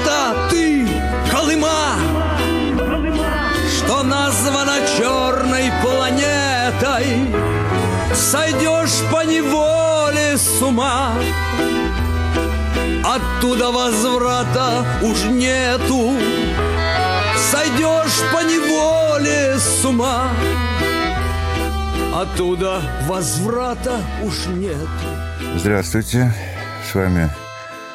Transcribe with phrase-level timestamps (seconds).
[0.00, 0.86] это ты,
[1.30, 1.96] Колыма,
[3.76, 7.28] что названа черной планетой,
[8.14, 11.12] сойдешь по неволе с ума.
[13.04, 16.14] Оттуда возврата уж нету,
[17.50, 20.28] Сойдешь по неволе с ума.
[22.14, 24.88] Оттуда возврата уж нет.
[25.56, 26.32] Здравствуйте,
[26.88, 27.30] с вами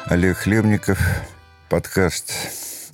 [0.06, 0.98] Олег Хлебников,
[1.68, 2.32] подкаст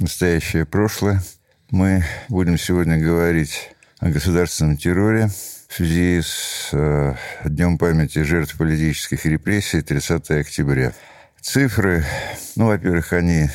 [0.00, 1.22] «Настоящее прошлое».
[1.70, 5.28] Мы будем сегодня говорить о государственном терроре
[5.68, 7.14] в связи с э,
[7.44, 10.92] Днем памяти жертв политических репрессий 30 октября.
[11.40, 12.04] Цифры,
[12.56, 13.48] ну, во-первых, они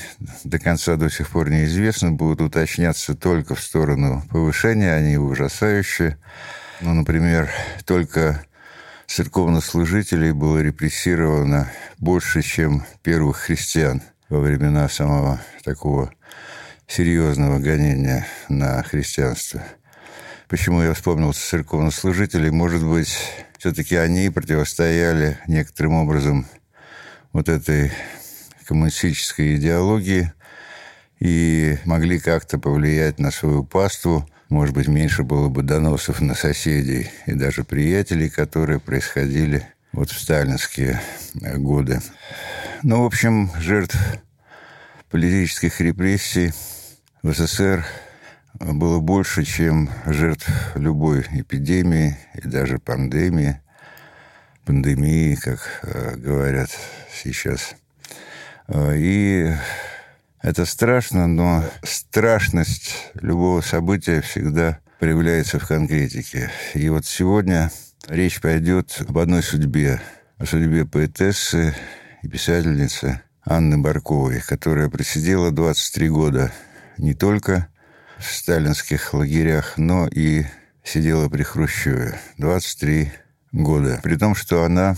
[0.43, 6.18] до конца до сих пор неизвестны, будут уточняться только в сторону повышения, они ужасающие.
[6.81, 7.49] Ну, например,
[7.85, 8.43] только
[9.07, 16.12] церковнослужителей было репрессировано больше, чем первых христиан во времена самого такого
[16.88, 19.63] серьезного гонения на христианство.
[20.48, 22.49] Почему я вспомнил церковнослужителей?
[22.49, 23.18] Может быть,
[23.57, 26.46] все-таки они противостояли некоторым образом
[27.34, 27.91] вот этой
[28.66, 30.32] коммунистической идеологии
[31.20, 37.10] и могли как-то повлиять на свою паству– может быть, меньше было бы доносов на соседей
[37.26, 41.01] и даже приятелей, которые происходили вот в сталинские
[41.34, 41.99] годы.
[42.82, 43.98] Ну, в общем, жертв
[45.18, 46.54] политических репрессий
[47.23, 47.84] в СССР
[48.60, 53.60] было больше, чем жертв любой эпидемии и даже пандемии.
[54.63, 56.70] Пандемии, как э, говорят
[57.12, 57.76] сейчас.
[58.68, 59.51] Э, и
[60.43, 66.51] это страшно, но страшность любого события всегда проявляется в конкретике.
[66.75, 67.72] И вот сегодня
[68.07, 70.00] речь пойдет об одной судьбе,
[70.38, 71.73] о судьбе поэтессы
[72.22, 73.19] и писательницы
[73.50, 76.51] Анны Барковой, которая просидела 23 года
[76.97, 77.69] не только
[78.17, 80.44] в сталинских лагерях, но и
[80.83, 82.19] сидела при Хрущеве.
[82.38, 83.11] 23
[83.53, 83.99] года.
[84.03, 84.95] При том, что она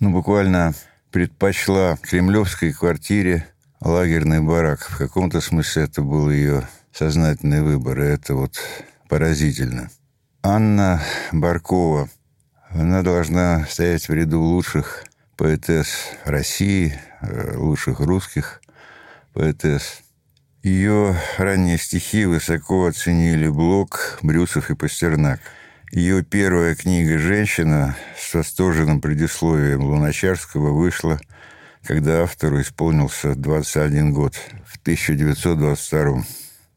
[0.00, 0.74] ну, буквально
[1.12, 3.46] предпочла кремлевской квартире
[3.80, 4.80] лагерный барак.
[4.80, 8.56] В каком-то смысле это был ее сознательный выбор, и это вот
[9.08, 9.88] поразительно.
[10.42, 12.08] Анна Баркова,
[12.70, 15.04] она должна стоять в ряду лучших
[15.38, 15.88] поэтесс
[16.24, 18.60] России, э, лучших русских
[19.32, 20.00] поэтесс.
[20.62, 25.40] Ее ранние стихи высоко оценили Блок, Брюсов и Пастернак.
[25.92, 31.18] Ее первая книга «Женщина» с восторженным предисловием Луначарского вышла–
[31.88, 34.34] когда автору исполнился 21 год,
[34.66, 36.22] в 1922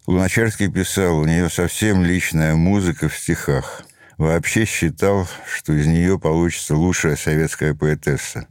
[0.08, 3.84] Луначарский писал, у нее совсем личная музыка в стихах.
[4.22, 8.46] Вообще считал, что из нее получится лучшая советская поэтесса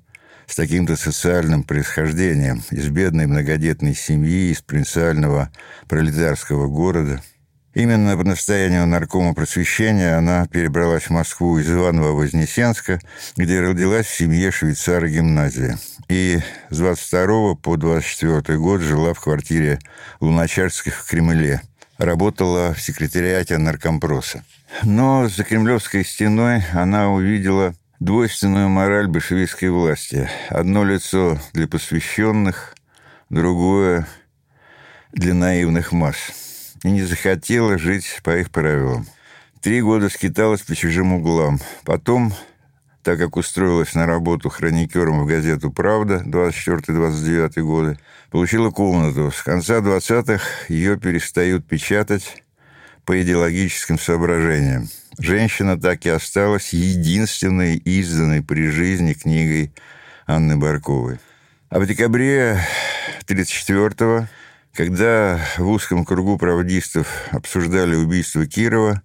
[0.49, 5.49] с таким-то социальным происхождением, из бедной многодетной семьи, из провинциального
[5.87, 7.23] пролетарского города–
[7.73, 12.99] Именно по настоянию наркома просвещения она перебралась в Москву из Иваново-Вознесенска,
[13.37, 15.77] где родилась в семье швейцара гимназии.
[16.09, 19.79] И с 22 по 24 год жила в квартире
[20.19, 21.63] Луначарских в Кремле.
[22.01, 24.43] Работала в секретариате наркомпроса.
[24.85, 30.27] Но за кремлевской стеной она увидела двойственную мораль большевистской власти.
[30.49, 32.75] Одно лицо для посвященных,
[33.29, 34.09] другое
[35.13, 36.17] для наивных масс
[36.85, 39.07] и не захотела жить по их правилам.
[39.61, 41.61] Три года скиталась по чужим углам.
[41.85, 42.33] Потом,
[43.03, 47.99] так как устроилась на работу хроникером в газету «Правда» 24-29 годы,
[48.31, 49.31] получила комнату.
[49.31, 52.43] С конца 20-х ее перестают печатать
[53.05, 54.89] по идеологическим соображениям.
[55.19, 59.73] Женщина так и осталась единственной изданной при жизни книгой
[60.27, 61.19] Анны Барковой.
[61.71, 62.61] А в декабре
[63.25, 64.29] 1934
[64.73, 69.03] когда в узком кругу правдистов обсуждали убийство Кирова,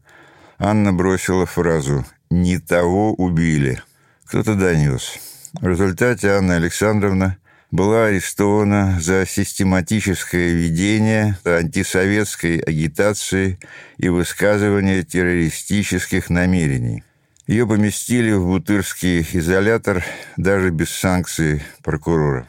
[0.60, 3.81] Анна бросила фразу «Не того убили».
[4.25, 5.18] Кто-то донес.
[5.53, 7.38] В результате Анна Александровна
[7.72, 13.59] была арестована за систематическое ведение антисоветской агитации
[13.97, 17.03] и высказывание террористических намерений.
[17.47, 20.03] Ее поместили в Бутырский изолятор
[20.35, 22.47] даже без санкций прокурора.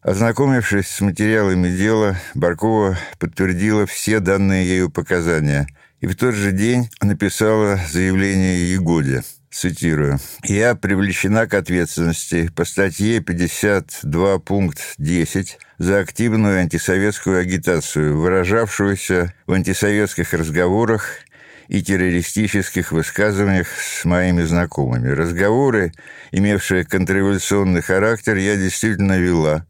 [0.00, 5.68] Ознакомившись с материалами дела, Баркова подтвердила все данные ею показания
[6.00, 9.22] и в тот же день написала заявление Егоде.
[9.50, 10.18] Цитирую.
[10.44, 19.52] «Я привлечена к ответственности по статье 52 пункт 10 за активную антисоветскую агитацию, выражавшуюся в
[19.54, 21.20] антисоветских разговорах
[21.68, 25.08] и террористических высказываниях с моими знакомыми.
[25.08, 25.92] Разговоры,
[26.30, 29.66] имевшие контрреволюционный характер, я действительно вела,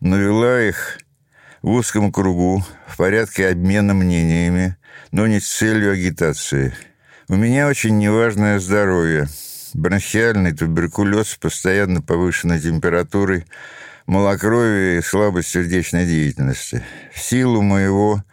[0.00, 0.98] но вела их
[1.62, 4.76] в узком кругу, в порядке обмена мнениями,
[5.12, 6.74] но не с целью агитации.
[7.28, 9.28] У меня очень неважное здоровье.
[9.74, 13.44] Бронхиальный туберкулез, постоянно повышенной температурой,
[14.06, 16.82] малокровие и слабость сердечной деятельности.
[17.14, 18.24] В силу моего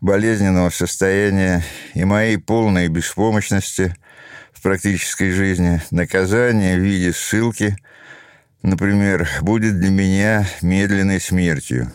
[0.00, 1.62] болезненного состояния
[1.94, 3.94] и моей полной беспомощности
[4.52, 7.76] в практической жизни наказание в виде ссылки,
[8.62, 11.92] например, будет для меня медленной смертью.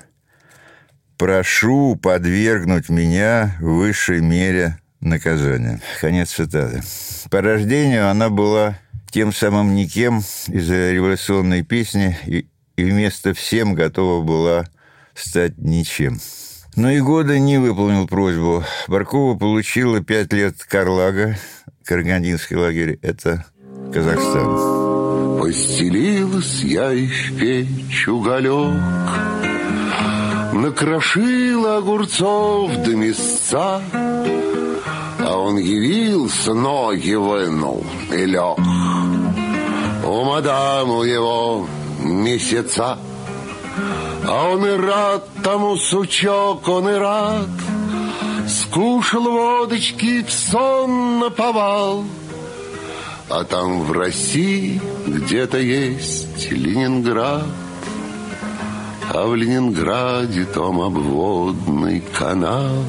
[1.19, 5.80] Прошу подвергнуть меня высшей мере наказания.
[6.01, 6.81] Конец цитаты.
[7.30, 8.80] По рождению она была
[9.12, 12.48] тем самым никем из-за революционной песни и
[12.80, 14.66] и вместо всем готова была
[15.13, 16.18] стать ничем.
[16.75, 18.63] Но и года не выполнил просьбу.
[18.88, 21.36] Баркова получила пять лет Карлага,
[21.83, 22.98] Карагандинский лагерь.
[23.01, 23.45] Это
[23.94, 25.39] Казахстан.
[25.39, 28.80] Постелилась я и в печь уголек,
[30.60, 38.58] Накрошила огурцов до мясца, А он явился, ноги вынул и лег.
[40.06, 41.66] У мадаму его
[42.04, 42.98] месяца.
[44.28, 47.48] А он и рад тому, сучок, он и рад.
[48.50, 52.04] Скушал водочки, в сон наповал.
[53.30, 57.46] А там в России где-то есть Ленинград.
[59.12, 62.84] А в Ленинграде том обводный канал.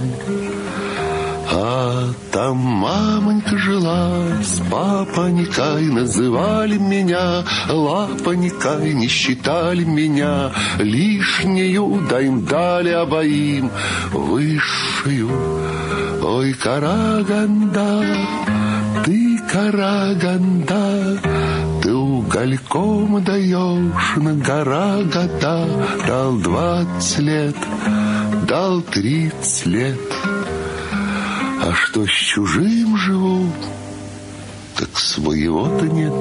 [1.53, 12.45] А там мамонька жила, с папонькой называли меня, лапонькой не считали меня, лишнюю да им
[12.45, 13.71] дали обоим,
[14.13, 15.31] высшую.
[16.23, 18.05] Ой, Караганда,
[19.05, 21.21] ты Караганда,
[22.31, 25.67] ты угольком даешь на гора года,
[26.07, 27.57] дал двадцать лет,
[28.47, 29.99] дал тридцать лет.
[31.63, 33.53] А что с чужим живу,
[34.77, 36.13] так своего-то нет.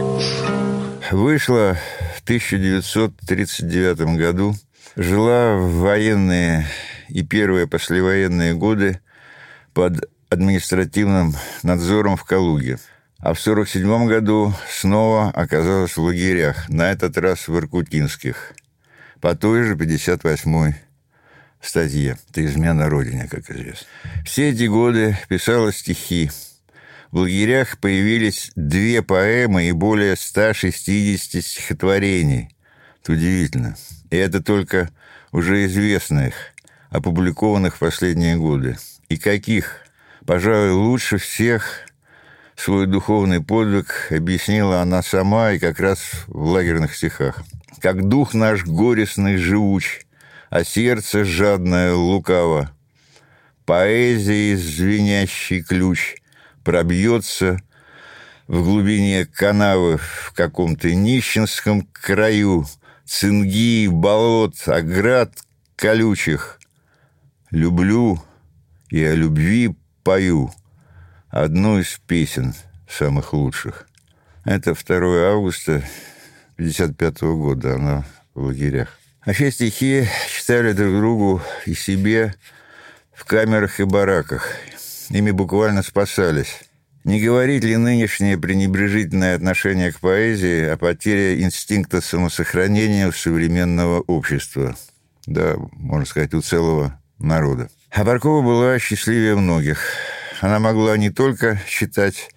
[1.11, 1.77] Вышла
[2.17, 4.55] в 1939 году,
[4.95, 6.67] жила в военные
[7.07, 8.99] и первые послевоенные годы
[9.73, 12.77] под административным надзором в Калуге.
[13.19, 18.53] А в 1947 году снова оказалась в лагерях, на этот раз в Иркутинских,
[19.19, 20.75] по той же 58-й
[21.61, 23.87] статье «Ты измена Родине», как известно.
[24.23, 26.31] Все эти годы писала стихи.
[27.11, 32.55] В лагерях появились две поэмы и более 160 стихотворений.
[33.01, 33.75] Это удивительно.
[34.11, 34.91] И это только
[35.33, 36.35] уже известных,
[36.89, 38.77] опубликованных в последние годы.
[39.09, 39.81] И каких?
[40.25, 41.88] Пожалуй, лучше всех
[42.59, 47.41] свой духовный подвиг объяснила она сама и как раз в лагерных стихах.
[47.79, 50.01] «Как дух наш горестный живуч,
[50.49, 52.71] а сердце жадное лукаво.
[53.65, 56.17] Поэзии звенящий ключ
[56.65, 57.61] пробьется
[58.47, 62.65] в глубине канавы в каком-то нищенском краю,
[63.05, 65.31] цинги, болот, оград
[65.77, 66.59] колючих.
[67.51, 68.21] Люблю
[68.89, 70.51] и о любви пою
[71.29, 72.53] одну из песен
[72.89, 73.87] самых лучших.
[74.45, 75.83] Это 2 августа
[76.57, 78.99] 1955 года, она в лагерях.
[79.21, 82.33] А все стихи читали друг другу и себе
[83.13, 84.47] в камерах и бараках.
[85.09, 86.61] Ими буквально спасались.
[87.03, 94.75] Не говорит ли нынешнее пренебрежительное отношение к поэзии о потере инстинкта самосохранения в современного общества?
[95.25, 97.69] Да, можно сказать, у целого народа.
[97.91, 99.79] А Баркова была счастливее многих.
[100.41, 102.29] Она могла не только читать,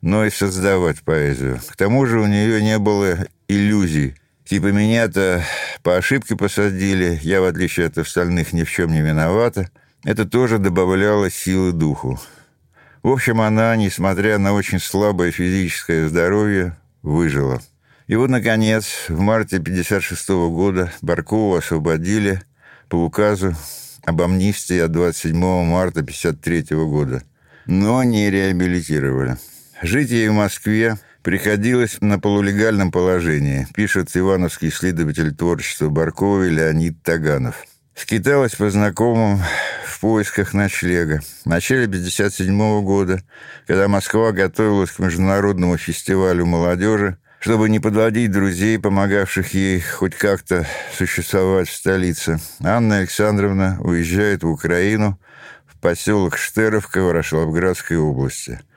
[0.00, 1.60] но и создавать поэзию.
[1.68, 5.42] К тому же у нее не было иллюзий– Типа меня-то
[5.82, 9.70] по ошибке посадили, я, в отличие от остальных, ни в чем не виновата.
[10.04, 12.20] Это тоже добавляло силы духу.
[13.02, 17.62] В общем, она, несмотря на очень слабое физическое здоровье, выжила.
[18.06, 22.42] И вот, наконец, в марте 1956 года Баркову освободили
[22.90, 23.56] по указу
[24.04, 27.22] об амнистии от 27 марта 1953 года,
[27.66, 29.36] но не реабилитировали.
[29.82, 37.64] Жить ей в Москве приходилось на полулегальном положении, пишет ивановский исследователь творчества Баркова Леонид Таганов.
[37.94, 39.40] Скиталась по знакомым
[39.86, 41.20] в поисках ночлега.
[41.44, 43.22] В начале 1957 года,
[43.66, 50.66] когда Москва готовилась к международному фестивалю молодежи, чтобы не подводить друзей, помогавших ей хоть как-то
[50.96, 55.18] существовать в столице, Анна Александровна уезжает в Украину,
[55.84, 58.58] поселок Штеровка Ворошиловградской области–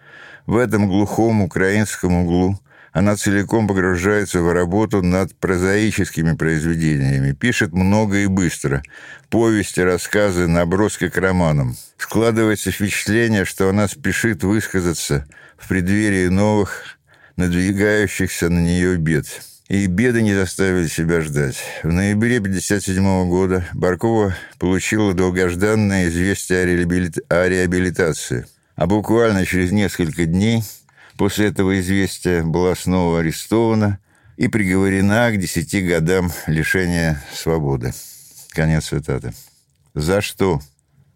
[0.48, 2.58] в этом глухом украинском углу
[2.94, 8.82] она целиком погружается в работу над прозаическими произведениями, пишет много и быстро,
[9.30, 11.76] повести, рассказы, наброски к романам.
[11.98, 16.98] Складывается впечатление, что она спешит высказаться в преддверии новых,
[17.36, 19.28] надвигающихся на нее бед.
[19.70, 21.58] И беды не заставили себя ждать.
[21.84, 28.46] В ноябре 1957 года Баркова получила долгожданное известие о реабилитации.
[28.78, 30.64] А буквально через несколько дней
[31.18, 34.00] после этого известия была снова арестована
[34.38, 37.94] и приговорена к десяти годам лишения свободы.
[38.52, 39.34] Конец цитаты.
[39.94, 40.62] За что?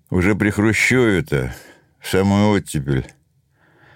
[0.09, 1.55] Уже при Хрущеве-то,
[2.03, 3.05] самую оттепель.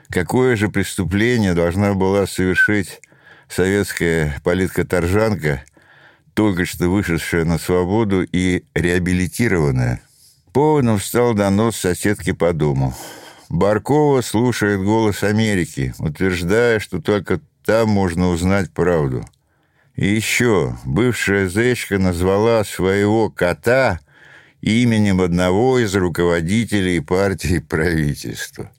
[0.09, 3.01] Какое же преступление должна была совершить
[3.49, 5.63] советская политка-торжанка,
[6.33, 10.01] только что вышедшая на свободу и реабилитированная.
[10.53, 12.93] Поводом стал донос соседки по дому.
[13.49, 19.25] Баркова слушает голос Америки, утверждая, что только там можно узнать правду.
[19.95, 23.99] И еще бывшая зечка назвала своего кота
[24.61, 28.71] именем одного из руководителей партии правительства.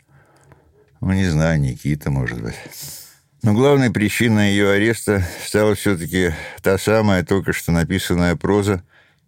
[1.01, 2.55] Ну, не знаю, Никита, может быть.
[3.47, 8.83] Но главной причиной ее ареста стала все-таки та самая только что написанная проза,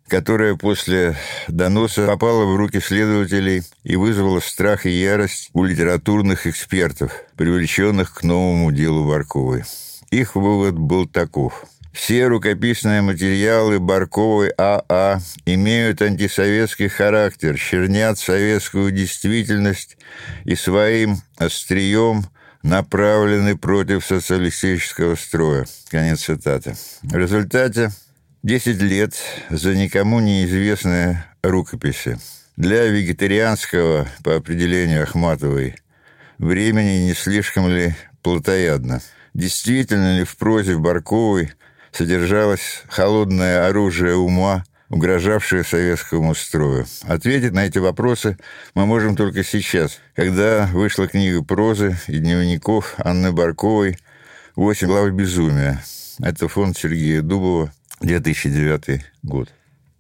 [0.09, 7.13] которая после доноса попала в руки следователей и вызвала страх и ярость у литературных экспертов,
[7.37, 9.63] привлеченных к новому делу Барковой.
[10.11, 11.65] Их вывод был таков.
[11.93, 19.97] Все рукописные материалы Барковой АА имеют антисоветский характер, чернят советскую действительность
[20.45, 22.25] и своим острием–
[22.63, 25.67] направлены против социалистического строя.
[25.91, 26.75] Конец цитаты.
[27.03, 27.91] В результате
[28.43, 29.15] 10 лет
[29.51, 32.19] за никому неизвестные рукописи.
[32.57, 35.77] Для вегетарианского, по определению Ахматовой,
[36.39, 39.01] времени не слишком ли плотоядно?
[39.35, 41.53] Действительно ли в прозе Барковой
[41.93, 46.87] содержалось холодное оружие ума– угрожавшие советскому строю.
[47.03, 48.39] Ответить на эти вопросы
[48.75, 53.99] мы можем только сейчас, когда вышла книга прозы и дневников Анны Барковой
[54.57, 55.83] «Восемь глав безумия».
[56.21, 59.51] Это фонд Сергея Дубова, 2009 год.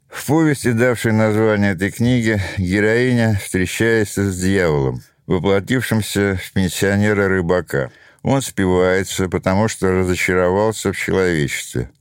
[0.09, 7.91] В повести, давшей название этой книги, героиня встречается с дьяволом, воплотившимся в пенсионера-рыбака.
[8.23, 11.91] Он спивается, потому что разочаровался в человечестве–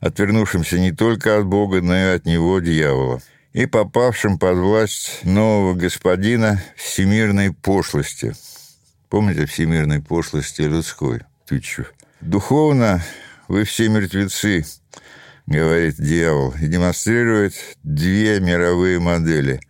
[0.00, 3.20] отвернувшимся не только от Бога, но и от него, дьявола,
[3.52, 8.34] и попавшим под власть нового господина всемирной пошлости.
[9.08, 11.20] Помните всемирной пошлости людской?
[11.46, 11.92] Тычев.
[12.20, 13.02] Духовно
[13.48, 14.64] вы все мертвецы,
[15.46, 19.60] говорит дьявол, и демонстрирует две мировые модели.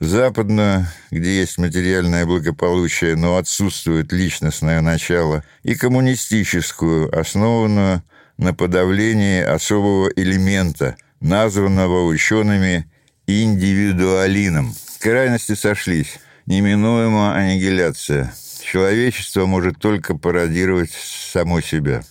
[0.00, 8.02] Западную, где есть материальное благополучие, но отсутствует личностное начало, и коммунистическую, основанную
[8.38, 12.88] на подавлении особого элемента, названного учеными
[13.26, 14.72] индивидуалином.
[15.00, 16.18] Крайности сошлись.
[16.46, 18.32] Неминуема аннигиляция.
[18.64, 22.02] Человечество может только пародировать само себя.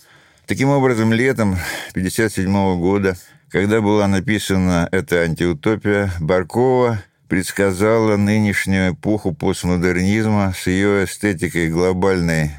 [0.46, 1.52] Таким образом, летом
[1.90, 3.16] 1957 года,
[3.50, 12.52] когда была написана эта антиутопия, Баркова предсказала нынешнюю эпоху постмодернизма с ее эстетикой глобальной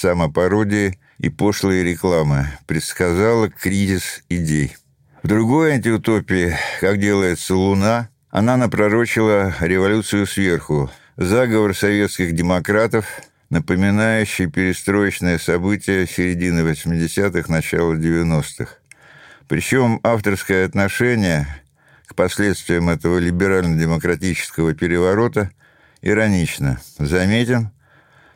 [0.00, 4.76] самопародии и пошлые рекламы, предсказала кризис идей.
[5.22, 13.06] В другой антиутопии, как делается «Луна», она напророчила революцию сверху, заговор советских демократов,
[13.48, 18.74] напоминающий перестроечное событие середины 80-х, начала 90-х.
[19.48, 21.46] Причем авторское отношение
[22.06, 25.50] к последствиям этого либерально-демократического переворота
[26.02, 26.80] иронично.
[26.98, 27.70] Заметим,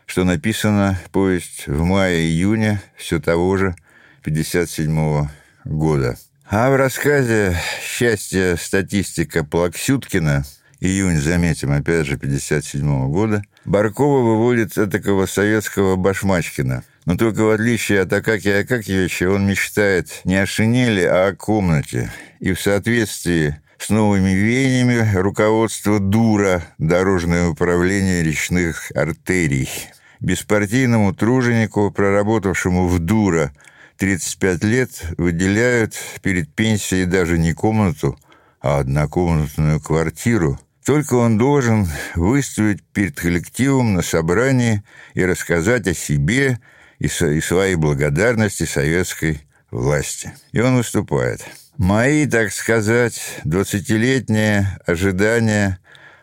[0.08, 3.76] что написана повесть в мае-июне все того же
[4.24, 5.28] 57
[5.64, 6.16] года.
[6.50, 8.56] А в рассказе «Счастье.
[8.56, 10.44] Статистика Плаксюткина»
[10.80, 16.84] июнь, заметим, опять же, 57 года, Баркова выводит такого советского Башмачкина.
[17.04, 22.10] Но только в отличие от Акакия Акакьевича он мечтает не о шинели, а о комнате.
[22.40, 29.68] И в соответствии с новыми веяниями руководство дура дорожное управление речных артерий
[30.20, 33.52] беспартийному труженику, проработавшему в дура
[33.96, 38.18] 35 лет, выделяют перед пенсией даже не комнату,
[38.60, 40.58] а однокомнатную квартиру.
[40.84, 44.82] Только он должен выставить перед коллективом на собрании
[45.14, 46.60] и рассказать о себе
[46.98, 50.32] и, со, и своей благодарности советской власти.
[50.52, 51.44] И он выступает.
[51.76, 55.78] Мои, так сказать, двадцатилетние ожидания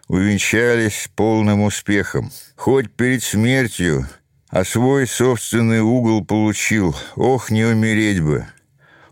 [0.08, 2.32] увенчались полным успехом.
[2.56, 4.08] Хоть перед смертью
[4.56, 6.96] а свой собственный угол получил.
[7.18, 8.46] Ох, не умереть бы!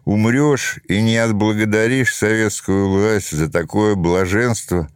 [0.05, 4.89] Умрешь и не отблагодаришь советскую власть за такое блаженство,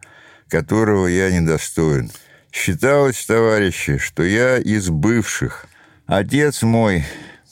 [0.48, 2.10] которого я недостоин.
[2.50, 5.66] Считалось, товарищи, что я из бывших.
[6.06, 7.04] Отец мой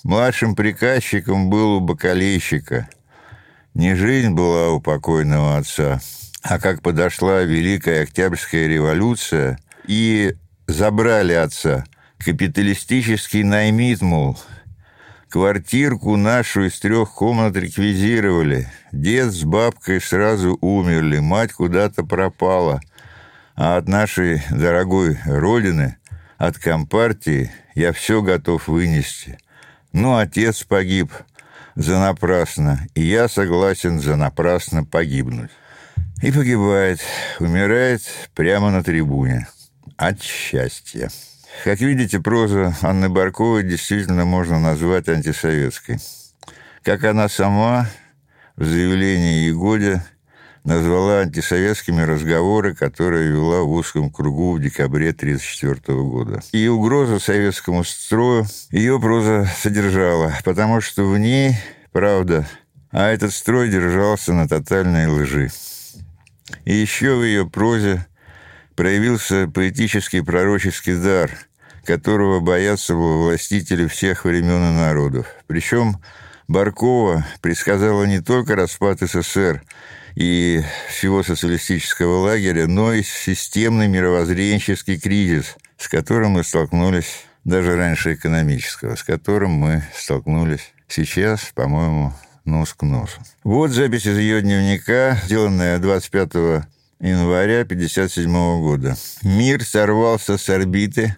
[0.03, 2.89] младшим приказчиком был у бакалейщика.
[3.75, 6.01] Не жизнь была у покойного отца,
[6.49, 10.35] а как подошла Великая Октябрьская революция и
[10.67, 11.85] забрали отца–
[12.19, 14.39] Капиталистический наймит, мол,
[15.29, 18.69] квартирку нашу из трех комнат реквизировали.
[18.91, 22.81] Дед с бабкой сразу умерли, мать куда-то пропала.
[23.55, 25.99] А от нашей дорогой родины,
[26.37, 29.39] от компартии, я все готов вынести.
[29.93, 31.13] Ну, отец погиб
[31.75, 35.51] за напрасно, и я согласен за напрасно погибнуть.
[36.23, 37.01] И погибает,
[37.41, 38.03] умирает
[38.35, 39.47] прямо на трибуне.
[39.97, 41.11] От счастья.
[41.65, 45.99] Как видите, проза Анны Барковой действительно можно назвать антисоветской.
[46.83, 47.89] Как она сама
[48.57, 50.03] в заявлении Егоде
[50.65, 56.41] назвала антисоветскими разговоры, которые вела в узком кругу в декабре 1934 года.
[56.53, 61.57] И угроза советскому строю ее проза содержала, потому что в ней,
[61.93, 62.47] правда,
[62.91, 65.51] а этот строй держался на тотальной лжи.
[66.65, 68.07] И еще в ее прозе
[68.75, 71.31] проявился поэтический пророческий дар,
[71.85, 75.27] которого боятся властители всех времен и народов.
[75.47, 75.97] Причем
[76.49, 79.63] Баркова предсказала не только распад СССР
[80.15, 88.15] и всего социалистического лагеря, но и системный мировоззренческий кризис, с которым мы столкнулись даже раньше
[88.15, 92.13] экономического, с которым мы столкнулись сейчас, по-моему,
[92.47, 93.21] нос к носу.
[93.45, 96.65] Вот запись из ее дневника, сделанная 25
[97.01, 98.97] января 1957 года.
[99.23, 101.17] «Мир сорвался с орбиты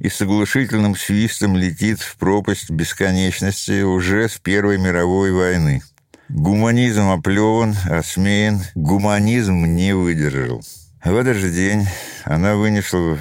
[0.00, 5.82] и с оглушительным свистом летит в пропасть бесконечности уже с Первой мировой войны.
[6.28, 10.62] Гуманизм оплеван, осмеян, гуманизм не выдержал».
[11.04, 11.86] В этот же день
[12.24, 13.18] она вынесла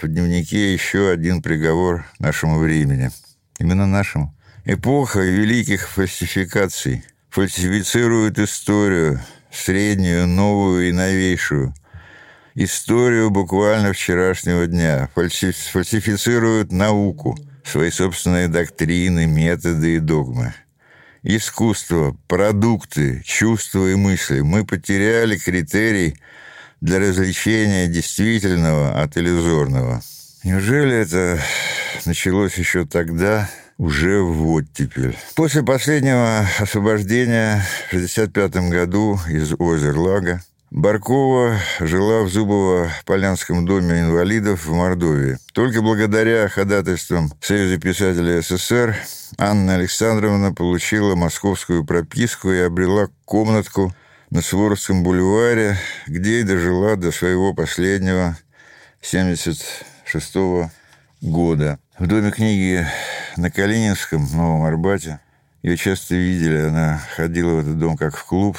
[0.00, 3.10] в дневнике еще один приговор нашему времени.
[3.58, 4.34] Именно нашему.
[4.66, 9.20] Эпоха великих фальсификаций фальсифицирует историю,
[9.50, 11.74] среднюю, новую и новейшую.
[12.54, 15.08] Историю буквально вчерашнего дня.
[15.14, 20.52] Фальсифицируют науку, свои собственные доктрины, методы и догмы.
[21.22, 24.40] Искусство, продукты, чувства и мысли.
[24.40, 26.16] Мы потеряли критерий
[26.82, 30.02] для развлечения действительного от иллюзорного.
[30.44, 31.40] Неужели это
[32.04, 33.48] началось еще тогда,
[33.80, 35.16] уже в оттепель.
[35.34, 44.72] После последнего освобождения в 1965 году из Озерлага Баркова жила в Зубово-Полянском доме инвалидов в
[44.74, 45.38] Мордовии.
[45.54, 48.94] Только благодаря ходатайствам Союза писателей СССР
[49.38, 53.94] Анна Александровна получила московскую прописку и обрела комнатку
[54.28, 58.36] на Суворовском бульваре, где и дожила до своего последнего
[59.00, 60.70] 76 -го
[61.22, 61.78] года.
[62.00, 62.86] В Доме книги
[63.36, 65.20] на Калининском, в Новом Арбате.
[65.62, 68.56] Ее часто видели, она ходила в этот дом как в клуб,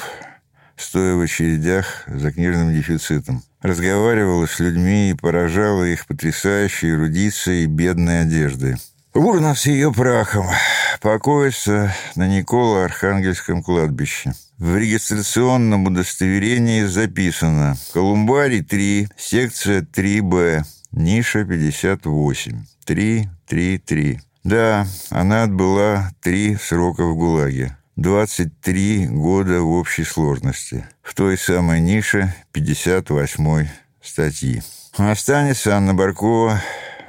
[0.76, 3.42] стоя в очередях за книжным дефицитом.
[3.60, 8.76] Разговаривала с людьми и поражала их потрясающей эрудицией и бедной одеждой.
[9.12, 10.46] Урна с ее прахом
[11.00, 14.34] покоится на Николо-Архангельском кладбище.
[14.58, 24.18] В регистрационном удостоверении записано «Колумбарий 3, секция 3Б, ниша 58, 3, 3, 3».
[24.44, 27.76] Да, она отбыла три срока в ГУЛАГе.
[27.96, 30.84] 23 года в общей сложности.
[31.02, 33.68] В той самой нише 58
[34.02, 34.62] статьи.
[34.96, 36.60] Останется Анна Баркова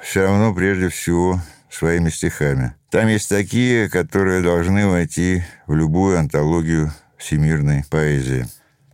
[0.03, 1.41] все равно прежде всего
[1.71, 2.75] своими стихами.
[2.91, 8.45] Там есть такие, которые должны войти в любую антологию всемирной поэзии.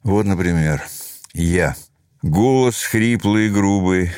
[0.03, 0.81] Вот, например,
[1.33, 1.75] «Я».
[2.21, 4.11] Голос хриплый и грубый,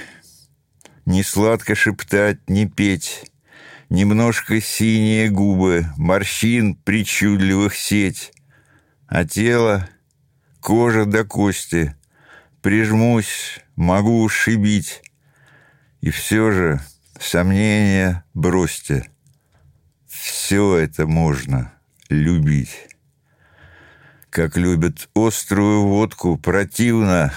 [1.06, 3.32] не сладко шептать, не петь,
[3.92, 8.32] Немножко синие губы, морщин причудливых сеть,
[9.08, 9.90] А тело—
[10.62, 11.94] кожа до кости.
[12.62, 15.02] Прижмусь, могу ушибить.
[16.00, 16.80] И все же
[17.20, 19.10] сомнения бросьте.
[20.08, 21.74] Все это можно
[22.08, 22.88] любить.
[24.30, 27.34] Как любят острую водку, противно,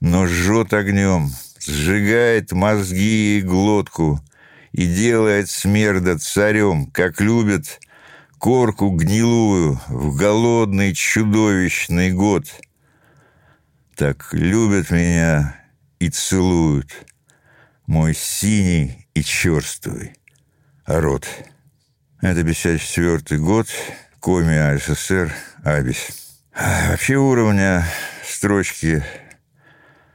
[0.00, 1.30] но жжет огнем,
[1.66, 4.20] сжигает мозги и глотку—
[4.74, 7.78] и делает смерда царем, как любит
[8.38, 12.46] корку гнилую в голодный чудовищный год.
[13.94, 15.56] Так любят меня
[16.00, 16.90] и целуют,
[17.86, 20.14] мой синий и черствый,
[20.86, 21.28] род.
[22.20, 23.68] Это 54 год,
[24.18, 26.40] Коми АССР, Абис.
[26.52, 27.86] А вообще уровня
[28.26, 29.04] строчки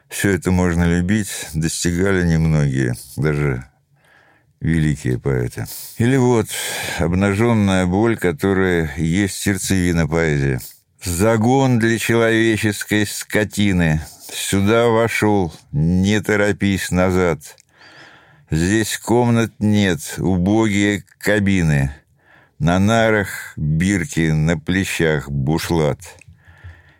[0.09, 3.65] все это можно любить, достигали немногие, даже
[4.59, 5.65] великие поэты.
[5.97, 6.47] Или вот
[6.97, 10.59] обнаженная боль, которая есть сердцевина поэзии.
[11.03, 14.01] Загон для человеческой скотины.
[14.31, 17.39] Сюда вошел, не торопись назад.
[18.51, 21.95] Здесь комнат нет, убогие кабины.
[22.57, 25.99] На нарах бирки, на плечах бушлат.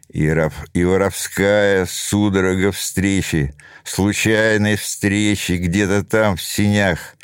[0.10, 7.16] И, раб, и воровская судорога встречи, случайной встречи где-то там в синях.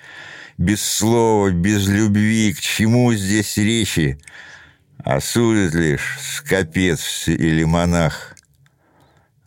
[0.58, 4.19] Без слова, без любви, к чему здесь речи?
[5.04, 8.36] Осудит лишь скопец или монах.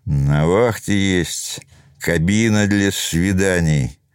[0.04, 1.60] На вахте есть
[2.00, 3.98] кабина для свиданий—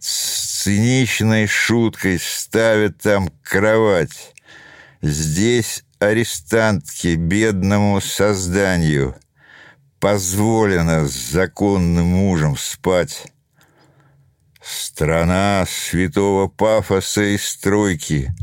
[0.00, 4.34] с циничной шуткой ставят там кровать.
[5.02, 9.14] Здесь арестантке, бедному созданию,
[10.00, 13.26] позволено с законным мужем спать.
[14.60, 18.34] Страна святого пафоса и стройки.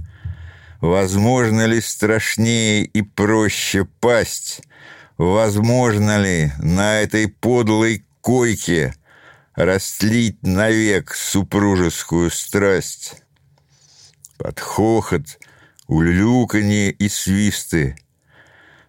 [0.80, 4.62] Возможно ли страшнее и проще пасть?
[5.18, 8.96] Возможно ли на этой подлой койке–
[9.58, 13.16] растлить навек супружескую страсть.
[14.38, 15.40] Под хохот,
[15.88, 17.96] улюканье и свисты,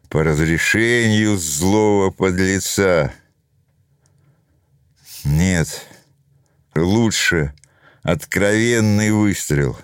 [0.09, 3.13] по разрешению злого подлеца.
[5.25, 5.87] Нет,
[6.75, 7.55] лучше
[8.03, 9.79] откровенный выстрел,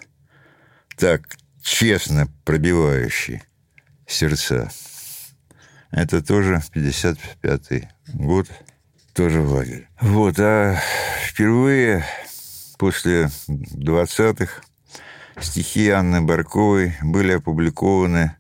[0.97, 3.43] так честно пробивающий
[4.07, 4.71] сердца.
[5.91, 8.49] Это тоже 55-й год
[9.13, 9.89] тоже в лагере.
[10.01, 10.81] Вот, а
[11.23, 12.05] впервые
[12.79, 14.63] после 20-х
[15.41, 18.37] стихи Анны Барковой были опубликованы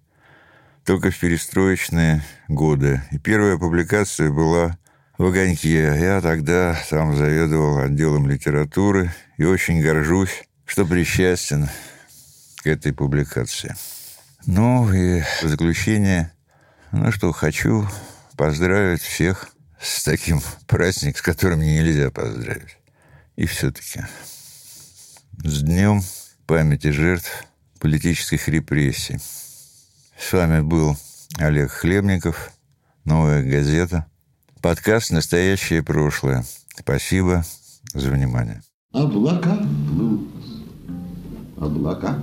[0.84, 3.02] только в перестроечные годы.
[3.10, 4.78] И первая публикация была
[5.16, 5.96] в «Огоньке».
[5.98, 11.68] Я тогда там заведовал отделом литературы и очень горжусь, что причастен
[12.62, 13.74] к этой публикации.
[14.46, 16.32] Ну и в заключение,
[16.92, 17.88] ну что, хочу
[18.36, 19.48] поздравить всех
[19.80, 22.76] с таким праздником, с которым нельзя поздравить.
[23.36, 24.02] И все-таки
[25.42, 26.02] с днем
[26.46, 27.46] памяти жертв
[27.80, 29.18] политических репрессий.
[30.18, 30.96] С вами был
[31.38, 32.52] Олег Хлебников,
[33.04, 34.06] «Новая газета»,
[34.60, 36.44] подкаст «Настоящее прошлое».
[36.76, 37.44] Спасибо
[37.92, 38.62] за внимание.
[38.92, 39.56] Облака
[39.88, 40.28] плывут,
[41.58, 42.18] облака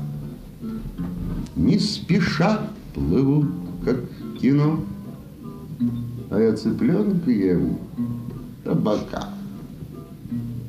[1.55, 3.49] Не спеша плывут,
[3.85, 3.97] как
[4.39, 4.83] кино
[6.31, 7.77] а я цыпленка ем
[8.63, 9.29] табака.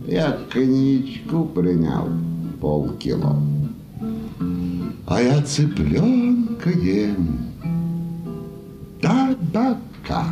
[0.06, 2.08] Я коньячку принял
[2.62, 3.36] полкило,
[5.08, 7.40] а я цыпленка ем
[9.00, 10.26] табака.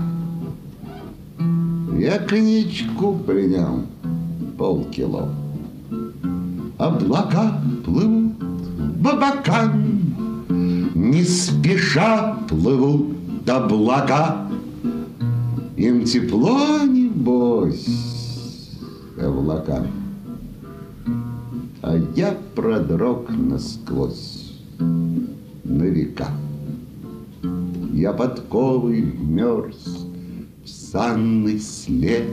[1.98, 3.82] Я коньячку принял
[4.56, 5.28] полкило.
[6.78, 8.36] Облака плывут
[9.02, 10.14] бабакан,
[10.94, 14.46] Не спеша плывут облака.
[15.76, 17.88] Им тепло, небось,
[19.20, 19.84] облака.
[21.90, 26.28] А я продрог насквозь на века.
[27.92, 30.06] Я подковой мерз
[30.62, 32.28] в санный след,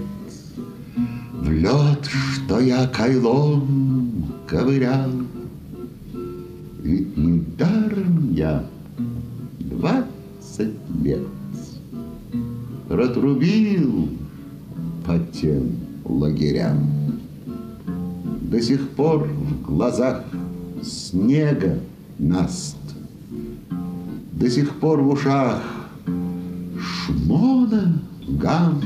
[1.41, 5.10] В лед, что я кайлом ковырял.
[6.84, 8.63] Ведь недаром я
[9.58, 11.28] двадцать лет
[12.88, 14.08] протрубил
[15.04, 16.97] по тем лагерям.
[18.48, 20.24] До сих пор в глазах
[20.82, 21.80] снега
[22.18, 22.78] наст,
[24.32, 25.62] До сих пор в ушах
[26.80, 28.82] шмона гам.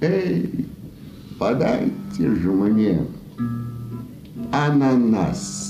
[0.00, 0.66] Эй,
[1.38, 3.06] подайте же мне
[4.50, 5.66] ананас.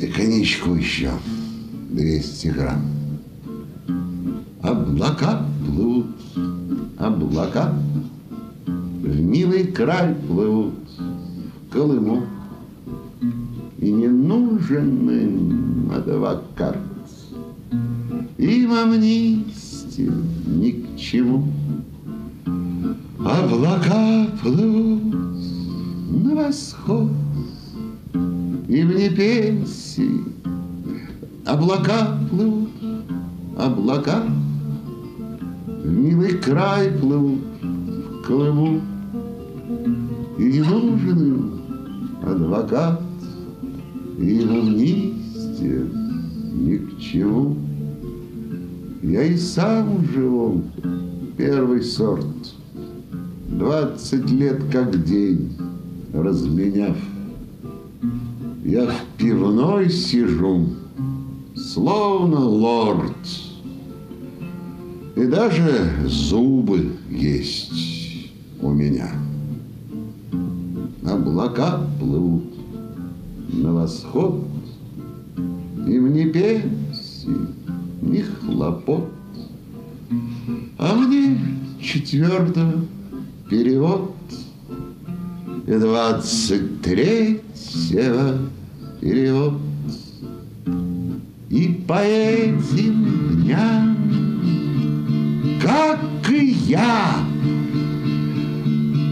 [0.00, 1.10] и коньячку еще
[1.90, 2.82] 200 грамм.
[4.62, 6.06] Облака плывут,
[6.98, 7.74] облака
[8.66, 12.22] в милый край плывут в Колыму.
[13.78, 16.78] И не нужен им адвокат,
[18.38, 20.12] им амнистия
[20.46, 21.44] ни к чему.
[23.20, 25.14] Облака плывут
[26.10, 27.10] на восход,
[28.68, 30.24] и вне пенсии
[31.44, 32.68] Облака плывут,
[33.56, 34.22] облака
[36.48, 38.80] край плывут в колыму,
[40.38, 41.60] И не нужен им
[42.22, 43.02] адвокат,
[44.18, 45.86] И амнистия
[46.54, 47.56] ни к чему.
[49.02, 50.62] Я и сам живу
[51.36, 52.24] первый сорт,
[53.48, 55.54] Двадцать лет как день
[56.14, 56.96] разменяв.
[58.64, 60.66] Я в пивной сижу,
[61.54, 63.47] словно лорд,
[65.18, 69.10] И даже зубы есть у меня.
[71.04, 72.44] Облака плывут
[73.52, 74.44] на восход,
[75.36, 77.36] Им ни пенсии,
[78.00, 79.08] ни хлопот.
[80.78, 81.36] А мне
[81.82, 82.84] четвертого
[83.50, 84.14] перевод
[85.66, 88.38] И двадцать третьего
[89.00, 89.54] перевод.
[91.50, 93.97] И по этим дням,
[95.68, 97.18] как и я,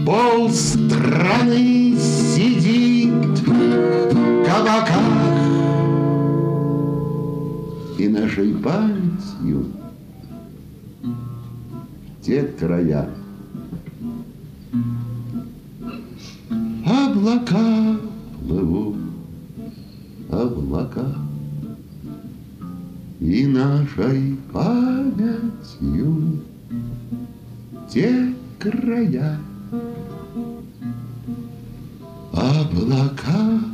[0.05, 5.37] Пол страны сидит в кабаках,
[7.99, 9.65] И нашей памятью
[12.21, 13.07] те края
[16.85, 17.97] Облака
[18.39, 18.95] плывут,
[20.31, 21.15] облака,
[23.19, 26.26] И нашей памятью
[27.89, 29.39] те края.
[32.33, 33.66] Облака.